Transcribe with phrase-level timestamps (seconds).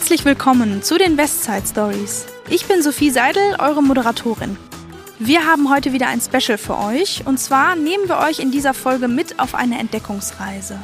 [0.00, 2.24] Herzlich willkommen zu den Westside Stories.
[2.48, 4.56] Ich bin Sophie Seidel, eure Moderatorin.
[5.18, 8.72] Wir haben heute wieder ein Special für euch und zwar nehmen wir euch in dieser
[8.72, 10.78] Folge mit auf eine Entdeckungsreise.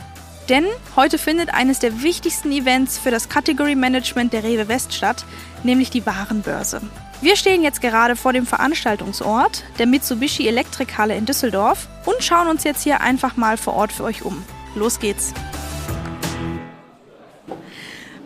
[0.51, 0.67] Denn
[0.97, 5.25] heute findet eines der wichtigsten Events für das Category Management der Rewe West statt,
[5.65, 6.83] nämlich die Warenbörse.
[7.23, 12.65] Wir stehen jetzt gerade vor dem Veranstaltungsort, der Mitsubishi Elektrikhalle in Düsseldorf, und schauen uns
[12.65, 14.45] jetzt hier einfach mal vor Ort für euch um.
[14.75, 15.33] Los geht's!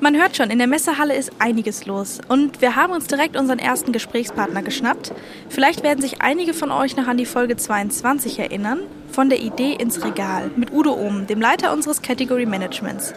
[0.02, 2.20] Man hört schon, in der Messehalle ist einiges los.
[2.26, 5.12] Und wir haben uns direkt unseren ersten Gesprächspartner geschnappt.
[5.50, 8.80] Vielleicht werden sich einige von euch noch an die Folge 22 erinnern.
[9.12, 13.12] Von der Idee ins Regal mit Udo Ohm, dem Leiter unseres Category Managements.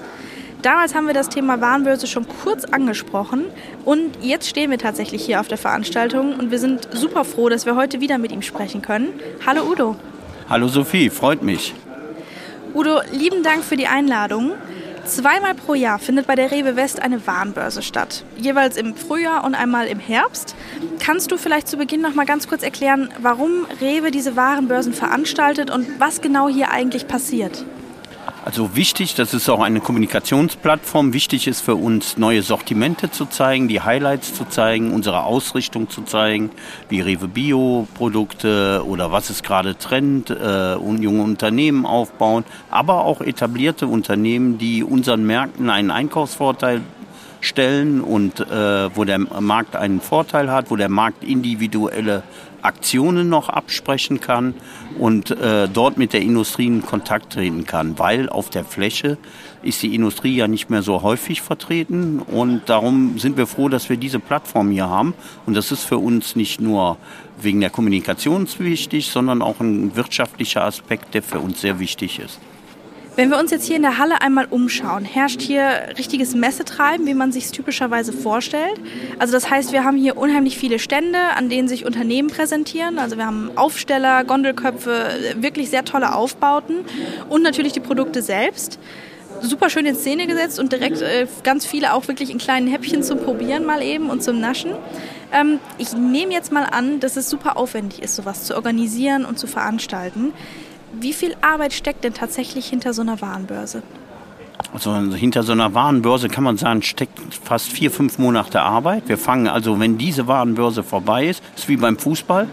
[0.62, 3.46] Damals haben wir das Thema Warenbörse schon kurz angesprochen
[3.86, 7.66] und jetzt stehen wir tatsächlich hier auf der Veranstaltung und wir sind super froh, dass
[7.66, 9.10] wir heute wieder mit ihm sprechen können.
[9.46, 9.96] Hallo Udo.
[10.50, 11.74] Hallo Sophie, freut mich.
[12.74, 14.54] Udo, lieben Dank für die Einladung.
[15.06, 18.24] Zweimal pro Jahr findet bei der Rewe West eine Warenbörse statt.
[18.38, 20.56] Jeweils im Frühjahr und einmal im Herbst.
[21.00, 25.70] Kannst du vielleicht zu Beginn noch mal ganz kurz erklären, warum Rewe diese Warenbörsen veranstaltet
[25.70, 27.66] und was genau hier eigentlich passiert?
[28.46, 31.14] Also wichtig, das ist auch eine Kommunikationsplattform.
[31.14, 36.02] Wichtig ist für uns, neue Sortimente zu zeigen, die Highlights zu zeigen, unsere Ausrichtung zu
[36.02, 36.52] zeigen,
[36.90, 43.06] wie Rewe Bio Produkte oder was ist gerade Trend, äh, und junge Unternehmen aufbauen, aber
[43.06, 46.82] auch etablierte Unternehmen, die unseren Märkten einen Einkaufsvorteil
[47.44, 52.24] stellen und äh, wo der Markt einen Vorteil hat, wo der Markt individuelle
[52.64, 54.54] Aktionen noch absprechen kann
[54.98, 59.18] und äh, dort mit der Industrie in Kontakt treten kann, weil auf der Fläche
[59.62, 63.90] ist die Industrie ja nicht mehr so häufig vertreten und darum sind wir froh, dass
[63.90, 65.14] wir diese Plattform hier haben
[65.46, 66.98] und das ist für uns nicht nur
[67.42, 72.40] wegen der Kommunikation wichtig, sondern auch ein wirtschaftlicher Aspekt, der für uns sehr wichtig ist.
[73.16, 77.14] Wenn wir uns jetzt hier in der Halle einmal umschauen, herrscht hier richtiges Messetreiben, wie
[77.14, 78.74] man sich typischerweise vorstellt.
[79.20, 82.98] Also das heißt, wir haben hier unheimlich viele Stände, an denen sich Unternehmen präsentieren.
[82.98, 86.78] Also wir haben Aufsteller, Gondelköpfe, wirklich sehr tolle Aufbauten
[87.30, 88.80] und natürlich die Produkte selbst.
[89.42, 93.04] Super schön in Szene gesetzt und direkt äh, ganz viele auch wirklich in kleinen Häppchen
[93.04, 94.72] zum Probieren mal eben und zum Naschen.
[95.32, 99.38] Ähm, ich nehme jetzt mal an, dass es super aufwendig ist, sowas zu organisieren und
[99.38, 100.34] zu veranstalten.
[100.96, 103.82] Wie viel Arbeit steckt denn tatsächlich hinter so einer Warenbörse?
[104.74, 109.04] Also hinter so einer Warenbörse kann man sagen, steckt fast vier, fünf Monate Arbeit.
[109.08, 112.48] Wir fangen also, wenn diese Warenbörse vorbei ist, ist wie beim Fußball.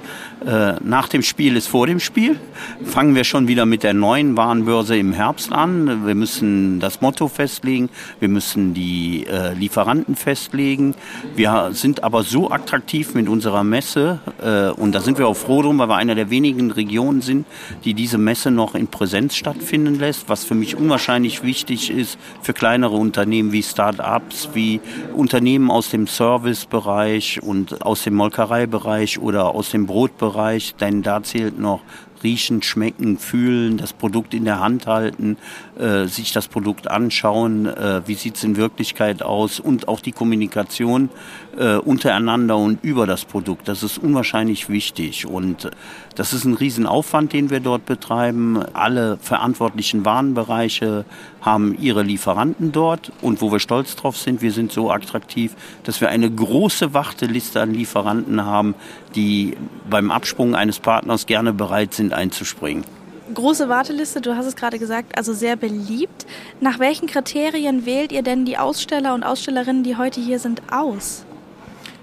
[0.45, 2.39] Äh, nach dem Spiel ist vor dem Spiel.
[2.85, 6.07] Fangen wir schon wieder mit der neuen Warenbörse im Herbst an.
[6.07, 7.89] Wir müssen das Motto festlegen.
[8.21, 10.95] Wir müssen die äh, Lieferanten festlegen.
[11.37, 15.63] Wir sind aber so attraktiv mit unserer Messe äh, und da sind wir auch froh
[15.63, 17.47] drum, weil wir einer der wenigen Regionen sind,
[17.85, 22.10] die diese Messe noch in Präsenz stattfinden lässt, was für mich unwahrscheinlich wichtig ist
[22.43, 24.81] für kleinere Unternehmen wie Start-ups, wie
[25.15, 31.23] Unternehmen aus dem Servicebereich und aus dem Molkereibereich oder aus dem Brotbereich Bereich, denn da
[31.23, 31.81] zählt noch
[32.23, 35.37] riechen, schmecken, fühlen, das Produkt in der Hand halten,
[35.79, 40.13] äh, sich das Produkt anschauen, äh, wie sieht es in Wirklichkeit aus und auch die
[40.13, 41.11] Kommunikation
[41.57, 43.69] äh, untereinander und über das Produkt.
[43.69, 45.71] Das ist unwahrscheinlich wichtig und
[46.15, 48.63] das ist ein Riesenaufwand, den wir dort betreiben.
[48.75, 51.05] Alle verantwortlichen Warenbereiche
[51.41, 55.55] haben ihre Lieferanten dort und wo wir stolz drauf sind, wir sind so attraktiv,
[55.85, 58.75] dass wir eine große Warteliste an Lieferanten haben,
[59.15, 59.57] die
[59.89, 62.85] beim Absprung eines Partners gerne bereit sind einzuspringen.
[63.33, 66.27] Große Warteliste, du hast es gerade gesagt, also sehr beliebt.
[66.61, 71.25] Nach welchen Kriterien wählt ihr denn die Aussteller und Ausstellerinnen, die heute hier sind, aus?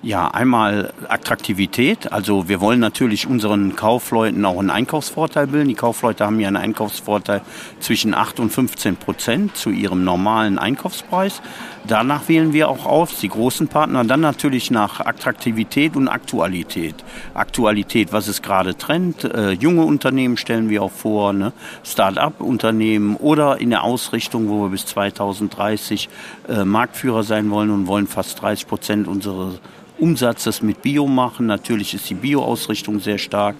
[0.07, 2.13] Ja, einmal Attraktivität.
[2.13, 5.67] Also wir wollen natürlich unseren Kaufleuten auch einen Einkaufsvorteil bilden.
[5.67, 7.41] Die Kaufleute haben ja einen Einkaufsvorteil
[7.81, 11.41] zwischen 8 und 15 Prozent zu ihrem normalen Einkaufspreis.
[11.85, 14.05] Danach wählen wir auch aus, die großen Partner.
[14.05, 16.95] Dann natürlich nach Attraktivität und Aktualität.
[17.33, 19.25] Aktualität, was ist gerade Trend?
[19.25, 21.51] Äh, junge Unternehmen stellen wir auch vor, ne?
[21.83, 26.07] Start-up-Unternehmen oder in der Ausrichtung, wo wir bis 2030
[26.47, 29.51] äh, Marktführer sein wollen und wollen fast 30 Prozent unserer
[29.99, 31.47] Umsatzes mit Bio machen.
[31.47, 33.55] Natürlich ist die Bio-Ausrichtung sehr stark.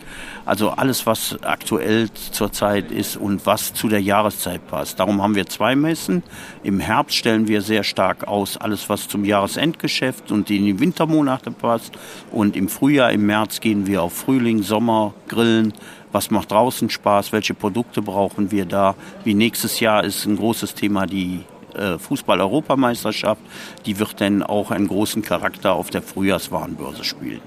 [0.46, 5.00] Also alles, was aktuell zurzeit ist und was zu der Jahreszeit passt.
[5.00, 6.24] Darum haben wir zwei Messen.
[6.64, 11.52] Im Herbst stellen wir sehr stark aus alles, was zum Jahresendgeschäft und in die Wintermonate
[11.52, 11.94] passt.
[12.32, 15.74] Und im Frühjahr, im März gehen wir auf Frühling, Sommer, Grillen.
[16.12, 17.32] Was macht draußen Spaß?
[17.32, 18.96] Welche Produkte brauchen wir da?
[19.24, 21.42] Wie nächstes Jahr ist ein großes Thema die
[21.78, 23.42] äh, Fußball-Europameisterschaft,
[23.86, 27.42] die wird dann auch einen großen Charakter auf der Frühjahrswarenbörse spielen.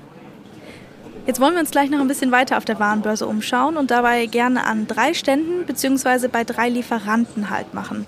[1.27, 4.27] Jetzt wollen wir uns gleich noch ein bisschen weiter auf der Warenbörse umschauen und dabei
[4.27, 6.29] gerne an drei Ständen bzw.
[6.29, 8.07] bei drei Lieferanten halt machen.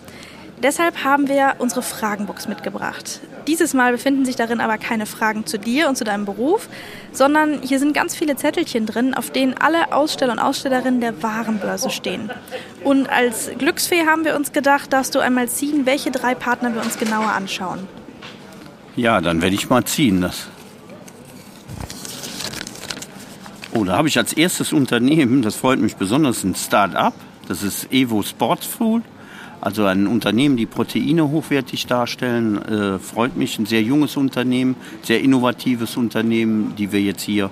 [0.62, 3.20] Deshalb haben wir unsere Fragenbox mitgebracht.
[3.46, 6.68] Dieses Mal befinden sich darin aber keine Fragen zu dir und zu deinem Beruf,
[7.12, 11.90] sondern hier sind ganz viele Zettelchen drin, auf denen alle Aussteller und Ausstellerinnen der Warenbörse
[11.90, 12.30] stehen.
[12.84, 16.82] Und als Glücksfee haben wir uns gedacht, darfst du einmal ziehen, welche drei Partner wir
[16.82, 17.88] uns genauer anschauen.
[18.94, 20.20] Ja, dann werde ich mal ziehen.
[20.20, 20.48] Das
[23.72, 27.14] oh, da habe ich als erstes Unternehmen, das freut mich besonders, ein Start-up.
[27.48, 29.02] Das ist Evo Sports Food.
[29.62, 33.60] Also ein Unternehmen, die Proteine hochwertig darstellen, äh, freut mich.
[33.60, 37.48] Ein sehr junges Unternehmen, sehr innovatives Unternehmen, die wir jetzt hier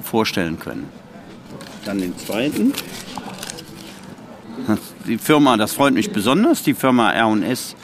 [0.00, 0.88] vorstellen können.
[1.84, 2.72] Dann den zweiten.
[5.06, 7.76] Die Firma, das freut mich besonders, die Firma R&S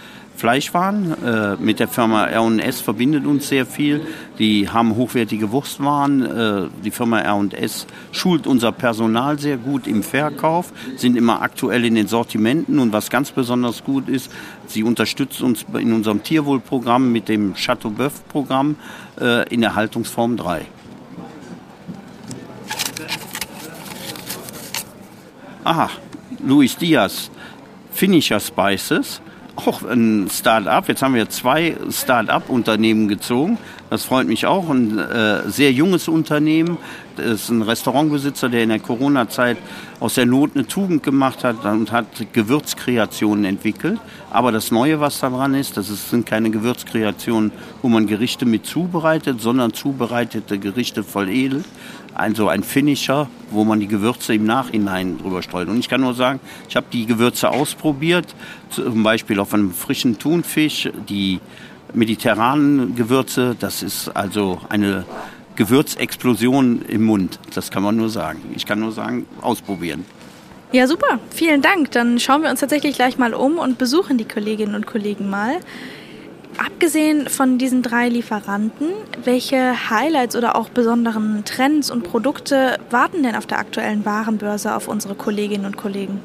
[0.46, 1.24] Fleischwaren.
[1.24, 4.06] Äh, mit der Firma R&S verbindet uns sehr viel.
[4.38, 6.22] Die haben hochwertige Wurstwaren.
[6.22, 11.96] Äh, die Firma R&S schult unser Personal sehr gut im Verkauf, sind immer aktuell in
[11.96, 14.30] den Sortimenten und was ganz besonders gut ist,
[14.68, 18.76] sie unterstützt uns in unserem Tierwohlprogramm mit dem Chateauboeuf-Programm
[19.20, 20.64] äh, in der Haltungsform 3.
[25.64, 25.90] Aha,
[26.38, 27.32] Luis Diaz,
[27.90, 29.20] Finisher Spices
[29.56, 30.88] auch ein Start-up.
[30.88, 33.58] Jetzt haben wir zwei Start-up-Unternehmen gezogen.
[33.90, 34.68] Das freut mich auch.
[34.68, 36.78] Ein äh, sehr junges Unternehmen.
[37.18, 39.58] Ist ein Restaurantbesitzer, der in der Corona-Zeit
[40.00, 44.00] aus der Not eine Tugend gemacht hat und hat Gewürzkreationen entwickelt.
[44.30, 47.52] Aber das Neue, was daran ist, das sind keine Gewürzkreationen,
[47.82, 51.64] wo man Gerichte mit zubereitet, sondern zubereitete Gerichte voll edel,
[52.14, 55.68] also ein Finisher, wo man die Gewürze im Nachhinein drüber streut.
[55.68, 58.34] Und ich kann nur sagen, ich habe die Gewürze ausprobiert,
[58.70, 61.40] zum Beispiel auf einem frischen Thunfisch, die
[61.92, 63.56] mediterranen Gewürze.
[63.58, 65.04] Das ist also eine
[65.56, 67.38] Gewürzexplosion im Mund.
[67.54, 68.40] Das kann man nur sagen.
[68.54, 70.04] Ich kann nur sagen, ausprobieren.
[70.72, 71.18] Ja, super.
[71.30, 71.90] Vielen Dank.
[71.92, 75.56] Dann schauen wir uns tatsächlich gleich mal um und besuchen die Kolleginnen und Kollegen mal.
[76.58, 78.88] Abgesehen von diesen drei Lieferanten,
[79.22, 84.88] welche Highlights oder auch besonderen Trends und Produkte warten denn auf der aktuellen Warenbörse auf
[84.88, 86.20] unsere Kolleginnen und Kollegen?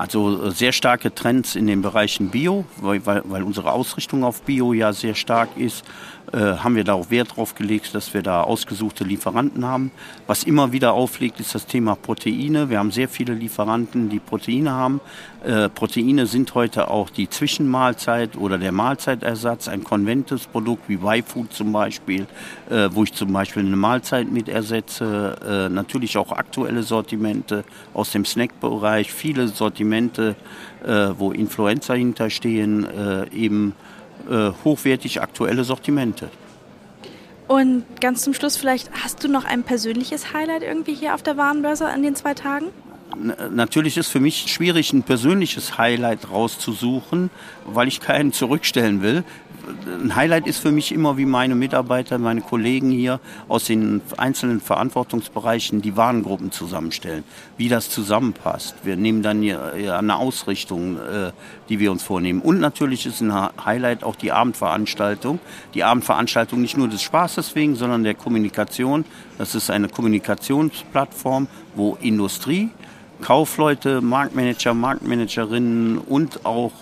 [0.00, 4.72] Also äh, sehr starke Trends in den Bereichen Bio, weil, weil, unsere Ausrichtung auf Bio
[4.72, 5.84] ja sehr stark ist
[6.32, 9.90] äh, haben wir da auch Wert drauf gelegt, dass wir da ausgesuchte Lieferanten haben.
[10.26, 12.70] Was immer wieder auflegt, ist das Thema Proteine.
[12.70, 15.00] Wir haben sehr viele Lieferanten, die Proteine haben.
[15.44, 21.52] Äh, Proteine sind heute auch die Zwischenmahlzeit oder der Mahlzeitersatz, ein konventes Produkt wie Y-Food
[21.52, 22.26] zum Beispiel,
[22.68, 25.36] äh, wo ich zum Beispiel eine Mahlzeit mit ersetze.
[25.44, 30.34] Äh, natürlich auch aktuelle Sortimente aus dem Snackbereich, viele Sortimente, äh,
[31.18, 33.74] wo Influencer hinterstehen, äh, eben
[34.30, 36.30] äh, hochwertig aktuelle Sortimente.
[37.48, 41.36] Und ganz zum Schluss vielleicht, hast du noch ein persönliches Highlight irgendwie hier auf der
[41.36, 42.66] Warenbörse an den zwei Tagen?
[43.50, 47.30] Natürlich ist für mich schwierig, ein persönliches Highlight rauszusuchen,
[47.64, 49.24] weil ich keinen zurückstellen will
[50.02, 54.60] ein Highlight ist für mich immer, wie meine Mitarbeiter, meine Kollegen hier aus den einzelnen
[54.60, 57.24] Verantwortungsbereichen die Warengruppen zusammenstellen,
[57.56, 58.76] wie das zusammenpasst.
[58.84, 61.32] Wir nehmen dann hier eine Ausrichtung, äh,
[61.68, 62.40] die wir uns vornehmen.
[62.40, 63.32] Und natürlich ist ein
[63.64, 65.38] Highlight auch die Abendveranstaltung.
[65.74, 69.04] Die Abendveranstaltung nicht nur des Spaßes wegen, sondern der Kommunikation.
[69.38, 72.70] Das ist eine Kommunikationsplattform, wo Industrie,
[73.20, 76.72] Kaufleute, Marktmanager, Marktmanagerinnen und auch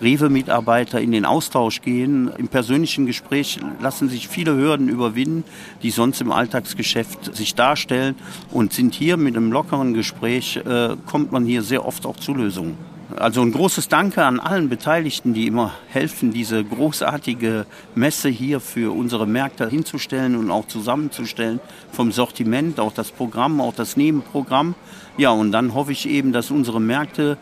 [0.00, 2.30] Rewe-Mitarbeiter in den Austausch gehen.
[2.36, 5.44] Im persönlichen Gespräch lassen sich viele Hürden überwinden,
[5.82, 8.16] die sonst im Alltagsgeschäft sich darstellen
[8.50, 12.34] und sind hier mit einem lockeren Gespräch, äh, kommt man hier sehr oft auch zu
[12.34, 12.91] Lösungen.
[13.16, 18.94] Also ein großes Danke an allen Beteiligten, die immer helfen, diese großartige Messe hier für
[18.94, 21.60] unsere Märkte hinzustellen und auch zusammenzustellen.
[21.90, 24.74] Vom Sortiment, auch das Programm, auch das Nebenprogramm.
[25.18, 27.38] Ja, und dann hoffe ich eben, dass unsere Märkte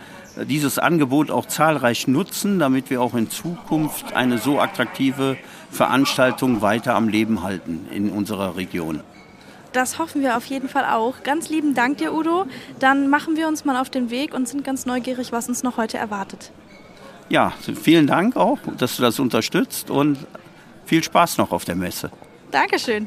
[0.49, 5.37] dieses Angebot auch zahlreich nutzen, damit wir auch in Zukunft eine so attraktive
[5.71, 9.00] Veranstaltung weiter am Leben halten in unserer Region.
[9.73, 11.23] Das hoffen wir auf jeden Fall auch.
[11.23, 12.47] Ganz lieben Dank dir, Udo.
[12.79, 15.77] Dann machen wir uns mal auf den Weg und sind ganz neugierig, was uns noch
[15.77, 16.50] heute erwartet.
[17.29, 20.19] Ja, vielen Dank auch, dass du das unterstützt und
[20.85, 22.11] viel Spaß noch auf der Messe.
[22.50, 23.07] Dankeschön.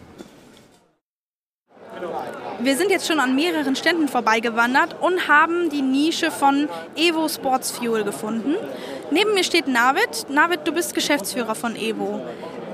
[2.60, 7.72] Wir sind jetzt schon an mehreren Ständen vorbeigewandert und haben die Nische von Evo Sports
[7.72, 8.56] Fuel gefunden.
[9.12, 10.30] Neben mir steht Navid.
[10.30, 12.22] Navid, du bist Geschäftsführer von Evo.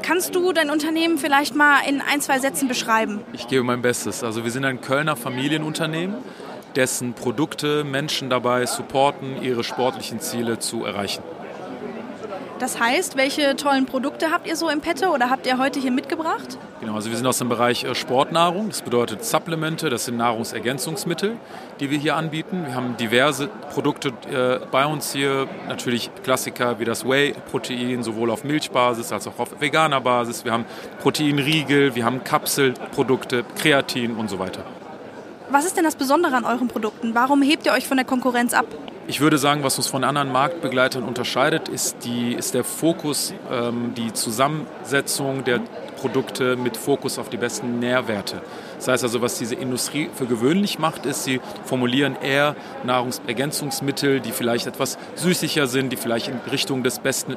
[0.01, 3.21] Kannst du dein Unternehmen vielleicht mal in ein, zwei Sätzen beschreiben?
[3.33, 4.23] Ich gebe mein Bestes.
[4.23, 6.15] Also wir sind ein Kölner Familienunternehmen,
[6.75, 11.23] dessen Produkte Menschen dabei supporten, ihre sportlichen Ziele zu erreichen.
[12.59, 15.91] Das heißt, welche tollen Produkte habt ihr so im Petto oder habt ihr heute hier
[15.91, 16.57] mitgebracht?
[16.81, 18.67] Genau, also wir sind aus dem Bereich äh, Sportnahrung.
[18.67, 21.37] Das bedeutet Supplemente, das sind Nahrungsergänzungsmittel,
[21.79, 22.65] die wir hier anbieten.
[22.65, 25.47] Wir haben diverse Produkte äh, bei uns hier.
[25.69, 30.43] Natürlich Klassiker wie das Whey-Protein, sowohl auf Milchbasis als auch auf veganer Basis.
[30.43, 30.65] Wir haben
[31.01, 34.65] Proteinriegel, wir haben Kapselprodukte, Kreatin und so weiter.
[35.49, 37.15] Was ist denn das Besondere an euren Produkten?
[37.15, 38.65] Warum hebt ihr euch von der Konkurrenz ab?
[39.09, 43.95] Ich würde sagen, was uns von anderen Marktbegleitern unterscheidet, ist, die, ist der Fokus, ähm,
[43.97, 45.61] die Zusammensetzung der
[45.97, 48.43] Produkte mit Fokus auf die besten Nährwerte.
[48.77, 54.31] Das heißt also, was diese Industrie für gewöhnlich macht, ist, sie formulieren eher Nahrungsergänzungsmittel, die
[54.31, 57.35] vielleicht etwas süßlicher sind, die vielleicht in Richtung des besten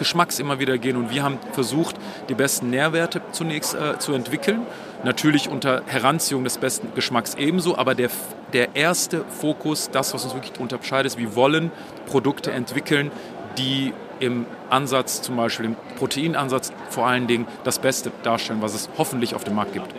[0.00, 0.96] Geschmacks immer wieder gehen.
[0.96, 1.94] Und wir haben versucht,
[2.28, 4.66] die besten Nährwerte zunächst äh, zu entwickeln.
[5.04, 8.10] Natürlich unter Heranziehung des besten Geschmacks ebenso, aber der,
[8.52, 11.70] der erste Fokus, das, was uns wirklich unterscheidet, ist, wir wollen
[12.06, 13.12] Produkte entwickeln,
[13.56, 18.88] die im Ansatz, zum Beispiel im Proteinansatz, vor allen Dingen das Beste darstellen, was es
[18.98, 19.94] hoffentlich auf dem Markt gibt.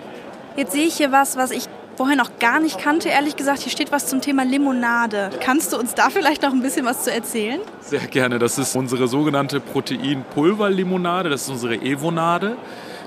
[0.57, 1.65] Jetzt sehe ich hier was, was ich
[2.01, 3.59] vorher noch gar nicht kannte, ehrlich gesagt.
[3.59, 5.29] Hier steht was zum Thema Limonade.
[5.39, 7.61] Kannst du uns da vielleicht noch ein bisschen was zu erzählen?
[7.79, 8.39] Sehr gerne.
[8.39, 11.29] Das ist unsere sogenannte Proteinpulverlimonade.
[11.29, 12.57] Das ist unsere Evonade.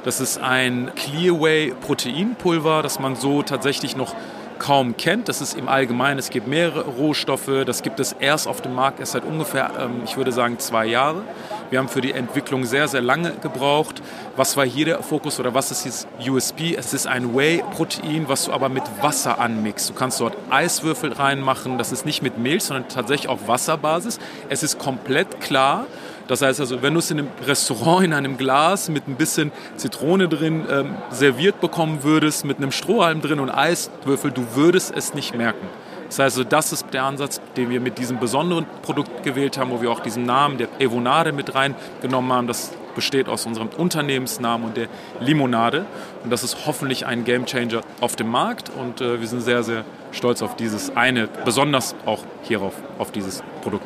[0.05, 4.15] Das ist ein Clearway Proteinpulver, das man so tatsächlich noch
[4.61, 5.29] kaum kennt.
[5.29, 9.01] Das ist im Allgemeinen, es gibt mehrere Rohstoffe, das gibt es erst auf dem Markt,
[9.01, 11.23] erst seit ungefähr, ähm, ich würde sagen, zwei Jahre.
[11.71, 14.03] Wir haben für die Entwicklung sehr, sehr lange gebraucht.
[14.37, 16.77] Was war hier der Fokus oder was ist dieses USP?
[16.77, 19.91] Es ist ein Whey-Protein, was du aber mit Wasser anmixst.
[19.91, 21.79] Du kannst dort Eiswürfel reinmachen.
[21.79, 24.19] Das ist nicht mit Milch, sondern tatsächlich auf Wasserbasis.
[24.49, 25.87] Es ist komplett klar.
[26.27, 29.53] Das heißt also, wenn du es in einem Restaurant in einem Glas mit ein bisschen
[29.77, 35.15] Zitrone drin ähm, serviert bekommen würdest, mit einem Strohhalm drin und Eiswürfel, du würdest es
[35.15, 35.67] nicht merken.
[36.15, 39.73] Das heißt also, das ist der Ansatz, den wir mit diesem besonderen Produkt gewählt haben,
[39.73, 42.47] wo wir auch diesen Namen der Evonade mit reingenommen haben.
[42.47, 44.87] Das besteht aus unserem Unternehmensnamen und der
[45.19, 45.87] Limonade.
[46.23, 48.71] Und das ist hoffentlich ein Gamechanger auf dem Markt.
[48.79, 53.43] Und äh, wir sind sehr, sehr stolz auf dieses eine, besonders auch hierauf, auf dieses
[53.63, 53.85] Produkt.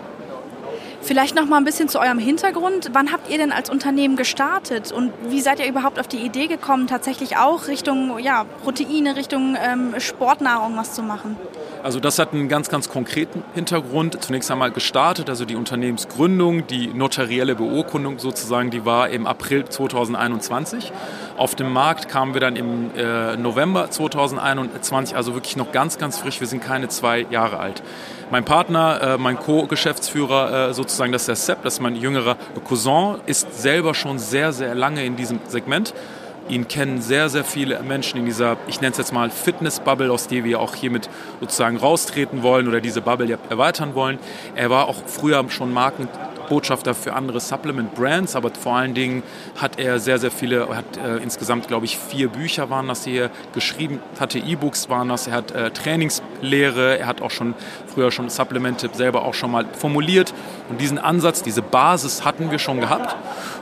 [1.00, 2.90] Vielleicht noch mal ein bisschen zu eurem Hintergrund.
[2.93, 6.49] Wann habt ihr denn als Unternehmen gestartet und wie seid ihr überhaupt auf die Idee
[6.49, 11.37] gekommen, tatsächlich auch Richtung ja, Proteine, Richtung ähm, Sportnahrung was zu machen?
[11.83, 14.23] Also das hat einen ganz, ganz konkreten Hintergrund.
[14.23, 20.93] Zunächst einmal gestartet, also die Unternehmensgründung, die notarielle Beurkundung sozusagen, die war im April 2021.
[21.38, 26.18] Auf dem Markt kamen wir dann im äh, November 2021, also wirklich noch ganz, ganz
[26.18, 26.40] frisch.
[26.40, 27.80] Wir sind keine zwei Jahre alt.
[28.33, 32.37] Mein Partner, äh, mein Co-Geschäftsführer äh, sozusagen, das ist der Sepp, das ist mein jüngerer
[32.64, 35.95] Cousin, ist selber schon sehr, sehr lange in diesem Segment.
[36.49, 40.26] Ihn kennen sehr, sehr viele Menschen in dieser, ich nenne es jetzt mal Fitness-Bubble, aus
[40.26, 44.18] der wir auch hiermit sozusagen raustreten wollen oder diese Bubble erweitern wollen.
[44.57, 46.09] Er war auch früher schon Marken
[46.49, 49.23] Botschafter für andere Supplement-Brands, aber vor allen Dingen
[49.57, 53.31] hat er sehr, sehr viele, hat äh, insgesamt, glaube ich, vier Bücher waren das hier
[53.55, 57.55] geschrieben, hatte E-Books waren das, er hat äh, Trainingslehre, er hat auch schon
[57.87, 60.35] früher schon Supplemente selber auch schon mal formuliert
[60.69, 63.17] und diesen Ansatz, diese Basis hatten wir schon gehabt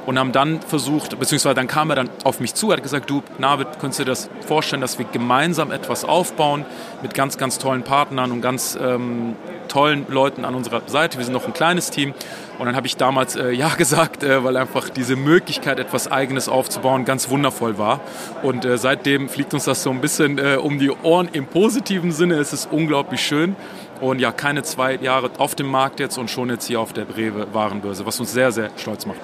[0.07, 3.23] und haben dann versucht, beziehungsweise dann kam er dann auf mich zu, hat gesagt, du,
[3.39, 6.65] Navid, könntest du dir das vorstellen, dass wir gemeinsam etwas aufbauen
[7.03, 9.35] mit ganz, ganz tollen Partnern und ganz ähm,
[9.69, 11.19] tollen Leuten an unserer Seite.
[11.19, 12.15] Wir sind noch ein kleines Team
[12.59, 16.49] und dann habe ich damals äh, Ja gesagt, äh, weil einfach diese Möglichkeit, etwas Eigenes
[16.49, 18.01] aufzubauen, ganz wundervoll war.
[18.43, 22.13] Und äh, seitdem fliegt uns das so ein bisschen äh, um die Ohren im positiven
[22.13, 22.37] Sinne.
[22.37, 23.57] Es ist unglaublich schön.
[24.01, 27.05] Und ja, keine zwei Jahre auf dem Markt jetzt und schon jetzt hier auf der
[27.05, 29.21] Brewe Warenbörse, was uns sehr, sehr stolz macht.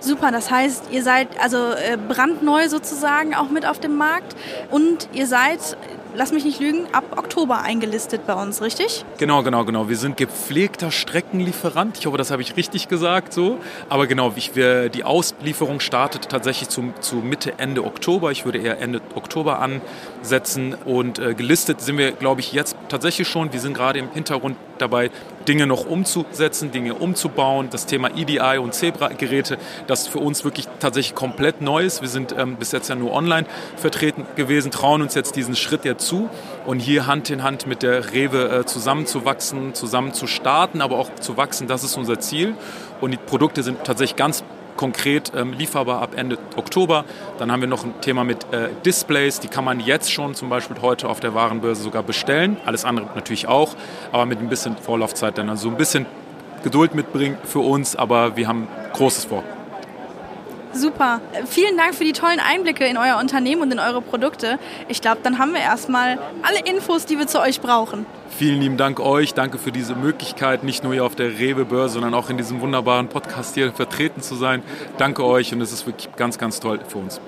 [0.00, 4.34] Super, das heißt, ihr seid also äh, brandneu sozusagen auch mit auf dem Markt
[4.70, 5.76] und ihr seid
[6.14, 9.04] lass mich nicht lügen, ab Oktober eingelistet bei uns, richtig?
[9.18, 9.88] Genau, genau, genau.
[9.88, 11.98] Wir sind gepflegter Streckenlieferant.
[11.98, 13.58] Ich hoffe, das habe ich richtig gesagt so.
[13.88, 18.30] Aber genau, ich, wir, die Auslieferung startet tatsächlich zu, zu Mitte, Ende Oktober.
[18.30, 20.74] Ich würde eher Ende Oktober ansetzen.
[20.84, 23.52] Und äh, gelistet sind wir, glaube ich, jetzt tatsächlich schon.
[23.52, 25.10] Wir sind gerade im Hintergrund dabei,
[25.48, 27.68] Dinge noch umzusetzen, Dinge umzubauen.
[27.70, 32.02] Das Thema EDI und Zebra-Geräte, das für uns wirklich tatsächlich komplett neu ist.
[32.02, 33.46] Wir sind ähm, bis jetzt ja nur online
[33.76, 36.28] vertreten gewesen, trauen uns jetzt diesen Schritt ja zu
[36.66, 41.14] und hier Hand in Hand mit der Rewe äh, zusammenzuwachsen, zusammen zu starten, aber auch
[41.16, 42.54] zu wachsen, das ist unser Ziel.
[43.00, 44.44] Und die Produkte sind tatsächlich ganz
[44.76, 47.04] konkret ähm, lieferbar ab Ende Oktober.
[47.38, 50.48] Dann haben wir noch ein Thema mit äh, Displays, die kann man jetzt schon zum
[50.48, 52.56] Beispiel heute auf der Warenbörse sogar bestellen.
[52.64, 53.76] Alles andere natürlich auch,
[54.12, 55.50] aber mit ein bisschen Vorlaufzeit dann.
[55.50, 56.06] Also ein bisschen
[56.62, 59.44] Geduld mitbringen für uns, aber wir haben Großes vor.
[60.72, 61.20] Super.
[61.46, 64.58] Vielen Dank für die tollen Einblicke in euer Unternehmen und in eure Produkte.
[64.88, 68.06] Ich glaube, dann haben wir erstmal alle Infos, die wir zu euch brauchen.
[68.28, 69.34] Vielen lieben Dank euch.
[69.34, 73.08] Danke für diese Möglichkeit, nicht nur hier auf der Rewe-Börse, sondern auch in diesem wunderbaren
[73.08, 74.62] Podcast hier vertreten zu sein.
[74.96, 77.20] Danke euch und es ist wirklich ganz, ganz toll für uns.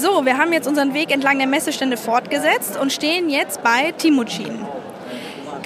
[0.00, 4.64] So, wir haben jetzt unseren Weg entlang der Messestände fortgesetzt und stehen jetzt bei Timucin.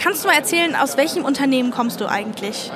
[0.02, 2.70] Kannst du mal erzählen, aus welchem Unternehmen kommst du eigentlich?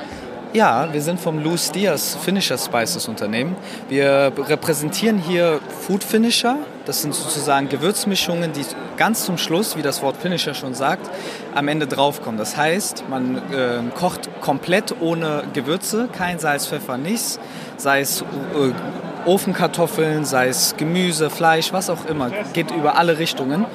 [0.53, 3.55] Ja, wir sind vom Louis Diaz Finisher Spices Unternehmen.
[3.87, 6.57] Wir repräsentieren hier Food Finisher.
[6.85, 8.65] Das sind sozusagen Gewürzmischungen, die
[8.97, 11.09] ganz zum Schluss, wie das Wort Finisher schon sagt,
[11.55, 12.37] am Ende draufkommen.
[12.37, 17.39] Das heißt, man äh, kocht komplett ohne Gewürze, kein Salz, Pfeffer, nichts,
[17.77, 23.65] sei es äh, Ofenkartoffeln, sei es Gemüse, Fleisch, was auch immer, geht über alle Richtungen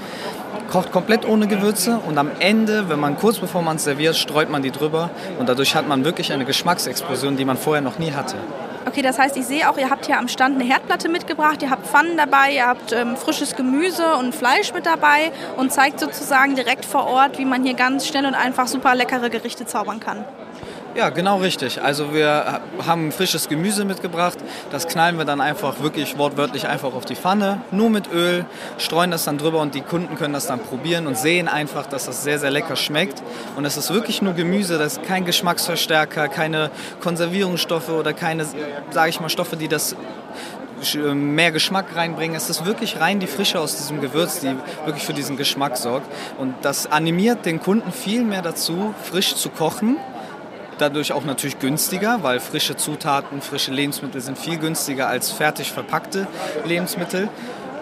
[0.69, 4.51] kocht komplett ohne Gewürze und am Ende, wenn man kurz bevor man es serviert, streut
[4.51, 8.13] man die drüber und dadurch hat man wirklich eine Geschmacksexplosion, die man vorher noch nie
[8.13, 8.37] hatte.
[8.87, 11.71] Okay, das heißt, ich sehe auch, ihr habt hier am Stand eine Herdplatte mitgebracht, ihr
[11.71, 16.55] habt Pfannen dabei, ihr habt ähm, frisches Gemüse und Fleisch mit dabei und zeigt sozusagen
[16.55, 20.25] direkt vor Ort, wie man hier ganz schnell und einfach super leckere Gerichte zaubern kann.
[20.97, 21.83] Ja, genau richtig.
[21.83, 24.39] Also wir haben frisches Gemüse mitgebracht.
[24.71, 28.47] Das knallen wir dann einfach wirklich wortwörtlich einfach auf die Pfanne, nur mit Öl,
[28.79, 32.07] streuen das dann drüber und die Kunden können das dann probieren und sehen einfach, dass
[32.07, 33.23] das sehr, sehr lecker schmeckt.
[33.57, 36.71] Und es ist wirklich nur Gemüse, das ist kein Geschmacksverstärker, keine
[37.03, 38.47] Konservierungsstoffe oder keine,
[38.89, 39.97] sage ich mal, Stoffe, die das
[41.13, 42.37] mehr Geschmack reinbringen.
[42.37, 44.55] Es ist wirklich rein die Frische aus diesem Gewürz, die
[44.87, 46.07] wirklich für diesen Geschmack sorgt.
[46.39, 49.99] Und das animiert den Kunden viel mehr dazu, frisch zu kochen
[50.79, 56.27] dadurch auch natürlich günstiger, weil frische Zutaten, frische Lebensmittel sind viel günstiger als fertig verpackte
[56.65, 57.29] Lebensmittel.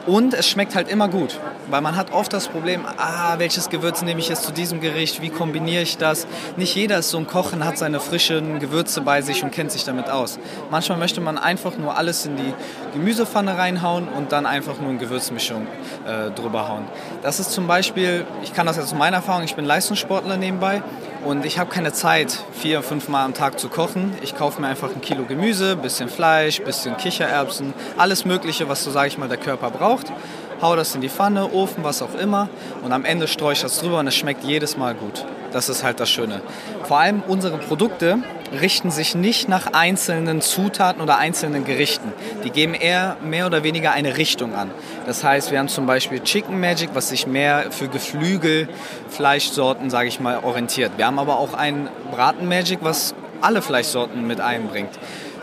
[0.06, 4.02] Und es schmeckt halt immer gut, weil man hat oft das Problem, ah, welches Gewürz
[4.02, 6.26] nehme ich jetzt zu diesem Gericht, wie kombiniere ich das?
[6.58, 9.72] Nicht jeder ist so ein Koch und hat seine frischen Gewürze bei sich und kennt
[9.72, 10.38] sich damit aus.
[10.70, 12.52] Manchmal möchte man einfach nur alles in die
[12.92, 15.66] Gemüsepfanne reinhauen und dann einfach nur eine Gewürzmischung
[16.06, 16.84] äh, drüber hauen.
[17.22, 20.82] Das ist zum Beispiel, ich kann das jetzt aus meiner Erfahrung, ich bin Leistungssportler nebenbei
[21.24, 24.12] und ich habe keine Zeit, vier, fünf Mal am Tag zu kochen.
[24.22, 28.90] Ich kaufe mir einfach ein Kilo Gemüse, bisschen Fleisch, bisschen Kichererbsen, alles Mögliche, was so,
[28.90, 30.12] sage ich mal, der Körper braucht.
[30.60, 32.48] Hau das in die Pfanne, Ofen, was auch immer.
[32.82, 35.24] Und am Ende streue ich das drüber und es schmeckt jedes Mal gut.
[35.54, 36.40] Das ist halt das Schöne.
[36.82, 38.18] Vor allem unsere Produkte
[38.60, 42.12] richten sich nicht nach einzelnen Zutaten oder einzelnen Gerichten.
[42.42, 44.72] Die geben eher mehr oder weniger eine Richtung an.
[45.06, 50.18] Das heißt, wir haben zum Beispiel Chicken Magic, was sich mehr für Geflügelfleischsorten, sage ich
[50.18, 50.90] mal, orientiert.
[50.96, 54.90] Wir haben aber auch ein Braten Magic, was alle Fleischsorten mit einbringt.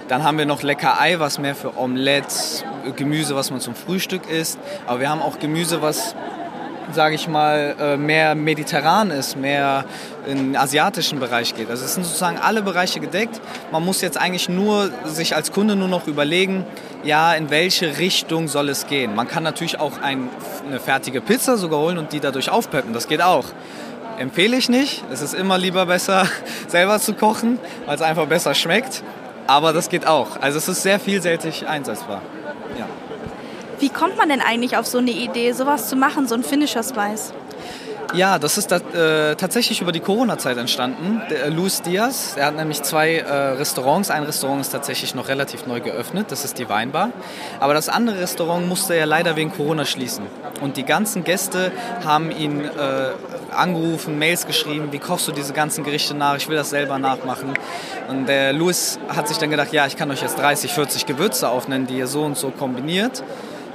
[0.10, 2.66] Dann haben wir noch Lecker Ei, was mehr für Omelettes,
[2.98, 4.60] Gemüse, was man zum Frühstück isst.
[4.88, 6.16] Aber wir haben auch Gemüse, was
[6.92, 9.86] sage ich mal, äh, mehr mediterran ist, mehr
[10.26, 11.70] in den asiatischen Bereich geht.
[11.70, 13.40] Also es sind sozusagen alle Bereiche gedeckt.
[13.72, 16.66] Man muss jetzt eigentlich nur sich als Kunde nur noch überlegen,
[17.04, 19.16] ja, in welche Richtung soll es gehen.
[19.16, 20.30] Man kann natürlich auch ein,
[20.68, 22.94] eine fertige Pizza sogar holen und die dadurch aufpeppen.
[22.94, 23.46] Das geht auch.
[24.18, 25.04] Empfehle ich nicht.
[25.12, 26.28] Es ist immer lieber besser,
[26.68, 29.04] selber zu kochen, weil es einfach besser schmeckt.
[29.48, 30.40] Aber das geht auch.
[30.40, 32.22] Also es ist sehr vielseitig einsetzbar.
[32.78, 32.86] Ja.
[33.82, 36.84] Wie kommt man denn eigentlich auf so eine Idee, sowas zu machen, so ein Finisher
[36.84, 37.34] Spice?
[38.14, 41.20] Ja, das ist äh, tatsächlich über die Corona-Zeit entstanden.
[41.32, 44.12] Der, äh, Luis Diaz, er hat nämlich zwei äh, Restaurants.
[44.12, 47.10] Ein Restaurant ist tatsächlich noch relativ neu geöffnet, das ist die Weinbar.
[47.60, 50.26] Aber das andere Restaurant musste er leider wegen Corona schließen.
[50.62, 51.72] Und die ganzen Gäste
[52.06, 52.70] haben ihn äh,
[53.56, 57.56] angerufen, Mails geschrieben, wie kochst du diese ganzen Gerichte nach, ich will das selber nachmachen.
[58.10, 61.50] Und der Luis hat sich dann gedacht, ja, ich kann euch jetzt 30, 40 Gewürze
[61.50, 63.24] aufnennen, die ihr so und so kombiniert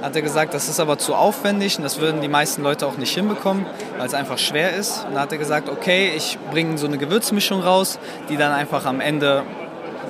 [0.01, 2.97] hat er gesagt, das ist aber zu aufwendig und das würden die meisten Leute auch
[2.97, 3.65] nicht hinbekommen,
[3.97, 5.05] weil es einfach schwer ist.
[5.05, 8.85] Und dann hat er gesagt, okay, ich bringe so eine Gewürzmischung raus, die dann einfach
[8.85, 9.43] am Ende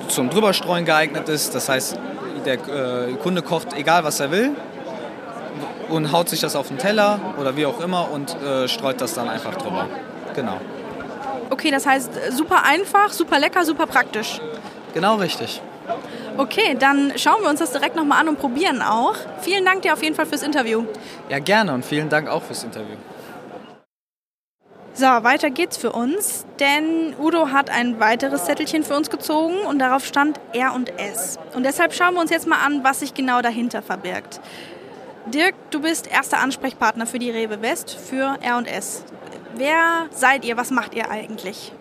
[0.08, 1.54] zum Drüberstreuen geeignet ist.
[1.54, 1.98] Das heißt,
[2.44, 4.50] der äh, Kunde kocht egal, was er will
[5.88, 9.14] und haut sich das auf den Teller oder wie auch immer und äh, streut das
[9.14, 9.86] dann einfach drüber.
[10.34, 10.60] Genau.
[11.50, 14.40] Okay, das heißt super einfach, super lecker, super praktisch.
[14.94, 15.62] Genau richtig.
[16.38, 19.16] Okay, dann schauen wir uns das direkt nochmal an und probieren auch.
[19.40, 20.84] Vielen Dank dir auf jeden Fall fürs Interview.
[21.28, 22.94] Ja, gerne und vielen Dank auch fürs Interview.
[24.94, 29.80] So, weiter geht's für uns, denn Udo hat ein weiteres Zettelchen für uns gezogen und
[29.80, 31.40] darauf stand R und S.
[31.54, 34.40] Und deshalb schauen wir uns jetzt mal an, was sich genau dahinter verbirgt.
[35.26, 39.02] Dirk, du bist erster Ansprechpartner für die Rewe West für R&S.
[39.56, 40.56] Wer seid ihr?
[40.56, 41.72] Was macht ihr eigentlich?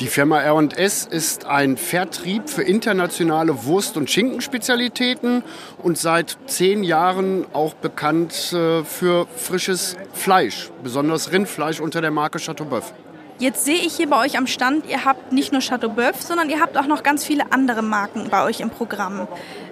[0.00, 5.42] Die Firma R&S ist ein Vertrieb für internationale Wurst- und Schinkenspezialitäten
[5.82, 12.38] und seit zehn Jahren auch bekannt äh, für frisches Fleisch, besonders Rindfleisch unter der Marke
[12.38, 12.92] Chateauboeuf.
[13.40, 16.60] Jetzt sehe ich hier bei euch am Stand, ihr habt nicht nur Chateauboeuf, sondern ihr
[16.60, 19.26] habt auch noch ganz viele andere Marken bei euch im Programm.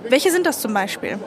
[0.08, 1.20] Welche sind das zum Beispiel?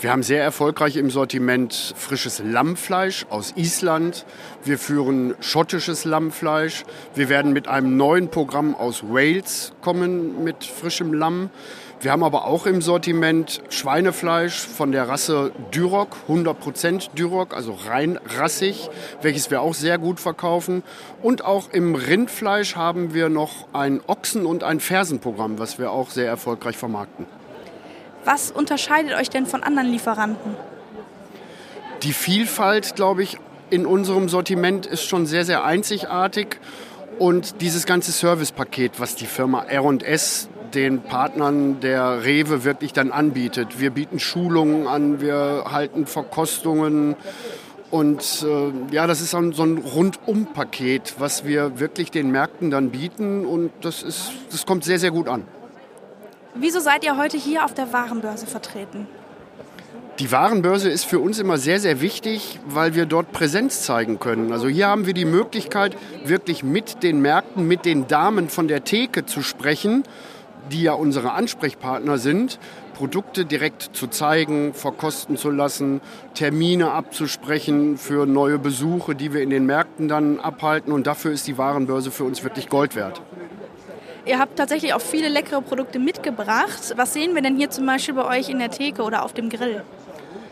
[0.00, 4.26] Wir haben sehr erfolgreich im Sortiment frisches Lammfleisch aus Island.
[4.62, 6.84] Wir führen schottisches Lammfleisch.
[7.16, 11.50] Wir werden mit einem neuen Programm aus Wales kommen mit frischem Lamm.
[12.00, 18.20] Wir haben aber auch im Sortiment Schweinefleisch von der Rasse Duroc, 100% Duroc, also rein
[18.38, 18.88] rassig,
[19.20, 20.84] welches wir auch sehr gut verkaufen.
[21.22, 26.10] Und auch im Rindfleisch haben wir noch ein Ochsen- und ein Fersenprogramm, was wir auch
[26.10, 27.26] sehr erfolgreich vermarkten.
[28.30, 30.54] Was unterscheidet euch denn von anderen Lieferanten?
[32.02, 33.38] Die Vielfalt, glaube ich,
[33.70, 36.60] in unserem Sortiment ist schon sehr, sehr einzigartig.
[37.18, 43.80] Und dieses ganze Servicepaket, was die Firma R&S den Partnern der Rewe wirklich dann anbietet.
[43.80, 47.16] Wir bieten Schulungen an, wir halten Verkostungen
[47.90, 53.46] und äh, ja, das ist so ein, Rundum-Paket, was wir wirklich den Märkten dann bieten
[53.46, 55.44] und das, ist, das kommt sehr, sehr gut an.
[56.60, 59.06] Wieso seid ihr heute hier auf der Warenbörse vertreten?
[60.18, 64.52] Die Warenbörse ist für uns immer sehr, sehr wichtig, weil wir dort Präsenz zeigen können.
[64.52, 68.82] Also hier haben wir die Möglichkeit, wirklich mit den Märkten, mit den Damen von der
[68.82, 70.02] Theke zu sprechen,
[70.72, 72.58] die ja unsere Ansprechpartner sind,
[72.94, 76.00] Produkte direkt zu zeigen, verkosten zu lassen,
[76.34, 80.92] Termine abzusprechen für neue Besuche, die wir in den Märkten dann abhalten.
[80.92, 83.22] Und dafür ist die Warenbörse für uns wirklich Gold wert.
[84.28, 86.92] Ihr habt tatsächlich auch viele leckere Produkte mitgebracht.
[86.96, 89.48] Was sehen wir denn hier zum Beispiel bei euch in der Theke oder auf dem
[89.48, 89.82] Grill?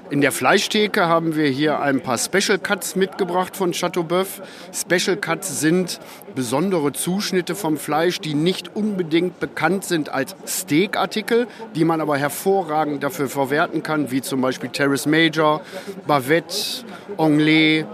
[0.09, 4.41] In der Fleischtheke haben wir hier ein paar Special Cuts mitgebracht von Chateauboeuf.
[4.73, 6.01] Special Cuts sind
[6.35, 13.03] besondere Zuschnitte vom Fleisch, die nicht unbedingt bekannt sind als Steakartikel, die man aber hervorragend
[13.03, 15.61] dafür verwerten kann, wie zum Beispiel Terrace Major,
[16.07, 16.85] Bavette,
[17.19, 17.85] Anglais,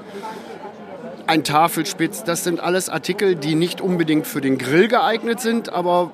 [1.26, 2.24] ein Tafelspitz.
[2.24, 6.10] Das sind alles Artikel, die nicht unbedingt für den Grill geeignet sind, aber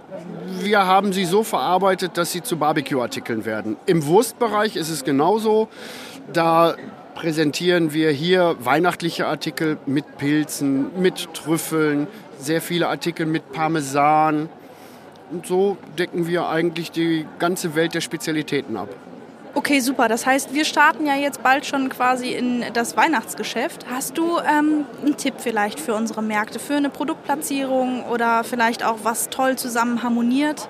[0.60, 3.76] wir haben sie so verarbeitet, dass sie zu Barbecue-Artikeln werden.
[3.86, 5.68] Im Wurstbereich ist es genauso.
[6.32, 6.74] Da
[7.14, 12.06] präsentieren wir hier weihnachtliche Artikel mit Pilzen, mit Trüffeln,
[12.38, 14.48] sehr viele Artikel mit Parmesan.
[15.30, 18.88] Und so decken wir eigentlich die ganze Welt der Spezialitäten ab.
[19.58, 20.06] Okay, super.
[20.06, 23.86] Das heißt, wir starten ja jetzt bald schon quasi in das Weihnachtsgeschäft.
[23.90, 28.98] Hast du ähm, einen Tipp vielleicht für unsere Märkte, für eine Produktplatzierung oder vielleicht auch
[29.02, 30.68] was toll zusammen harmoniert?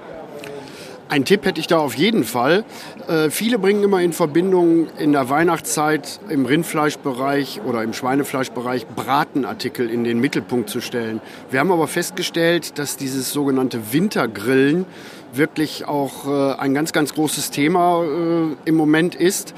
[1.11, 2.65] Ein Tipp hätte ich da auf jeden Fall.
[3.09, 9.91] Äh, viele bringen immer in Verbindung in der Weihnachtszeit im Rindfleischbereich oder im Schweinefleischbereich Bratenartikel
[9.91, 11.21] in den Mittelpunkt zu stellen.
[11.51, 14.87] Wir haben aber festgestellt, dass dieses sogenannte Wintergrillen
[15.33, 19.55] wirklich auch äh, ein ganz, ganz großes Thema äh, im Moment ist.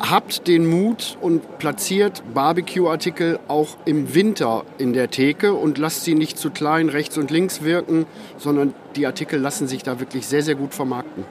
[0.00, 6.14] Habt den Mut und platziert Barbecue-Artikel auch im Winter in der Theke und lasst sie
[6.14, 8.06] nicht zu klein rechts und links wirken,
[8.36, 11.24] sondern die Artikel lassen sich da wirklich sehr, sehr gut vermarkten.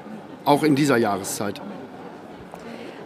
[0.44, 1.62] Auch in dieser Jahreszeit.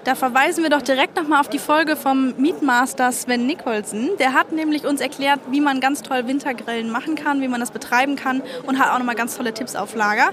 [0.04, 4.10] Da verweisen wir doch direkt nochmal auf die Folge vom Meatmaster Sven Nicholson.
[4.18, 7.70] Der hat nämlich uns erklärt, wie man ganz toll Wintergrillen machen kann, wie man das
[7.70, 10.32] betreiben kann und hat auch nochmal ganz tolle Tipps auf Lager.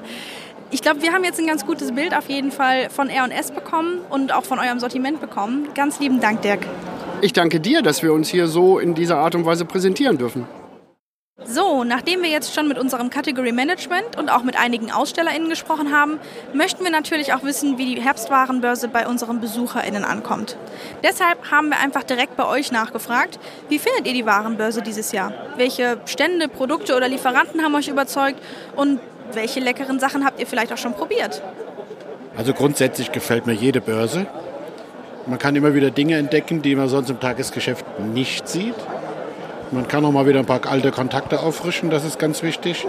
[0.70, 4.00] Ich glaube, wir haben jetzt ein ganz gutes Bild auf jeden Fall von R&S bekommen
[4.08, 5.68] und auch von eurem Sortiment bekommen.
[5.74, 6.60] Ganz lieben Dank, Dirk.
[7.20, 10.46] Ich danke dir, dass wir uns hier so in dieser Art und Weise präsentieren dürfen.
[11.44, 15.92] So, nachdem wir jetzt schon mit unserem Category Management und auch mit einigen AusstellerInnen gesprochen
[15.92, 16.18] haben,
[16.52, 20.56] möchten wir natürlich auch wissen, wie die Herbstwarenbörse bei unseren BesucherInnen ankommt.
[21.04, 25.32] Deshalb haben wir einfach direkt bei euch nachgefragt, wie findet ihr die Warenbörse dieses Jahr?
[25.56, 28.42] Welche Stände, Produkte oder Lieferanten haben euch überzeugt
[28.74, 28.98] und
[29.32, 31.40] welche leckeren Sachen habt ihr vielleicht auch schon probiert?
[32.36, 34.26] Also grundsätzlich gefällt mir jede Börse.
[35.26, 38.74] Man kann immer wieder Dinge entdecken, die man sonst im Tagesgeschäft nicht sieht.
[39.70, 42.86] Man kann auch mal wieder ein paar alte Kontakte auffrischen, das ist ganz wichtig.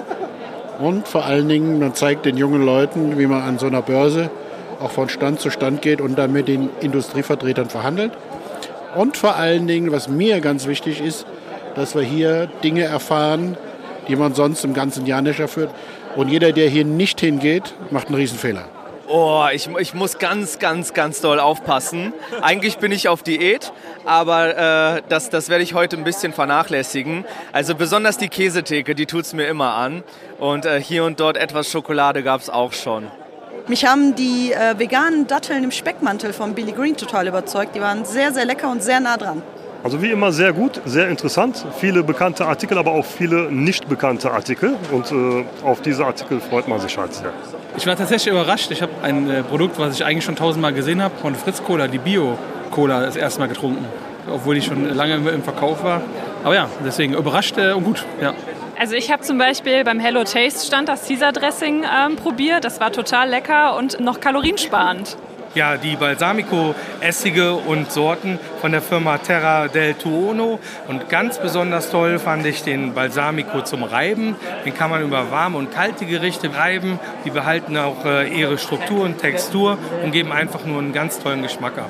[0.80, 4.30] Und vor allen Dingen, man zeigt den jungen Leuten, wie man an so einer Börse
[4.80, 8.14] auch von Stand zu Stand geht und dann mit den Industrievertretern verhandelt.
[8.96, 11.26] Und vor allen Dingen, was mir ganz wichtig ist,
[11.76, 13.58] dass wir hier Dinge erfahren,
[14.08, 15.70] die man sonst im ganzen Jahr nicht erfährt.
[16.16, 18.66] Und jeder, der hier nicht hingeht, macht einen Riesenfehler.
[19.12, 22.14] Oh, ich, ich muss ganz, ganz, ganz doll aufpassen.
[22.42, 23.74] Eigentlich bin ich auf Diät,
[24.10, 27.26] aber äh, das, das werde ich heute ein bisschen vernachlässigen.
[27.54, 30.04] Also besonders die Käsetheke, die tut es mir immer an.
[30.40, 33.08] Und äh, hier und dort etwas Schokolade gab es auch schon.
[33.68, 37.76] Mich haben die äh, veganen Datteln im Speckmantel von Billy Green total überzeugt.
[37.76, 39.44] Die waren sehr, sehr lecker und sehr nah dran.
[39.84, 41.64] Also wie immer sehr gut, sehr interessant.
[41.78, 44.76] Viele bekannte Artikel, aber auch viele nicht bekannte Artikel.
[44.92, 47.32] Und äh, auf diese Artikel freut man sich halt sehr.
[47.78, 48.72] Ich war tatsächlich überrascht.
[48.72, 51.88] Ich habe ein äh, Produkt, was ich eigentlich schon tausendmal gesehen habe, von Fritz Cola,
[51.88, 52.00] die
[52.70, 53.86] Bio-Cola, das erste Mal getrunken.
[54.32, 56.02] Obwohl die schon lange im Verkauf war.
[56.44, 58.06] Aber ja, deswegen überrascht äh, und gut.
[58.22, 58.34] Ja.
[58.80, 62.64] Also ich habe zum Beispiel beim Hello Taste Stand das Caesar Dressing ähm, probiert.
[62.64, 65.18] Das war total lecker und noch kaloriensparend.
[65.56, 70.60] Ja, die Balsamico-Essige und Sorten von der Firma Terra del Tuono.
[70.88, 74.36] Und ganz besonders toll fand ich den Balsamico zum Reiben.
[74.64, 77.00] Den kann man über warme und kalte Gerichte reiben.
[77.26, 81.42] Die behalten auch äh, ihre Struktur und Textur und geben einfach nur einen ganz tollen
[81.42, 81.90] Geschmack ab.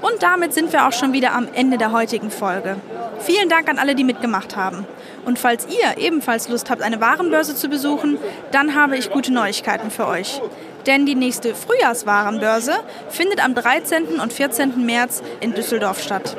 [0.00, 2.76] Und damit sind wir auch schon wieder am Ende der heutigen Folge.
[3.20, 4.86] Vielen Dank an alle, die mitgemacht haben.
[5.24, 8.18] Und falls ihr ebenfalls Lust habt, eine Warenbörse zu besuchen,
[8.52, 10.40] dann habe ich gute Neuigkeiten für euch.
[10.86, 12.72] Denn die nächste Frühjahrswarenbörse
[13.10, 14.20] findet am 13.
[14.20, 14.86] und 14.
[14.86, 16.36] März in Düsseldorf statt.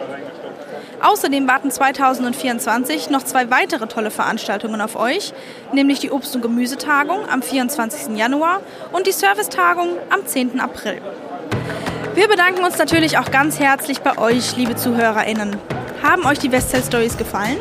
[1.01, 5.33] Außerdem warten 2024 noch zwei weitere tolle Veranstaltungen auf euch,
[5.71, 8.17] nämlich die Obst- und Gemüsetagung am 24.
[8.17, 8.59] Januar
[8.91, 10.59] und die Servicetagung am 10.
[10.59, 11.01] April.
[12.15, 15.55] Wir bedanken uns natürlich auch ganz herzlich bei euch, liebe ZuhörerInnen.
[16.01, 17.55] Haben euch die Westside Stories gefallen?